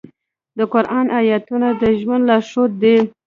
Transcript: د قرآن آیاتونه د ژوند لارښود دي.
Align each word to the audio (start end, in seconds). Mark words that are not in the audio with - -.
د 0.57 0.59
قرآن 0.73 1.05
آیاتونه 1.19 1.67
د 1.81 1.83
ژوند 1.99 2.23
لارښود 2.29 2.71
دي. 2.81 2.97